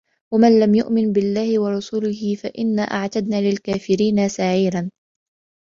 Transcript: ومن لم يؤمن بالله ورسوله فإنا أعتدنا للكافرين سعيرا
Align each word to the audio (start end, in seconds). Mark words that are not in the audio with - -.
ومن 0.33 0.59
لم 0.59 0.75
يؤمن 0.75 1.13
بالله 1.13 1.59
ورسوله 1.61 2.35
فإنا 2.35 2.81
أعتدنا 2.81 3.41
للكافرين 3.49 4.29
سعيرا 4.29 4.89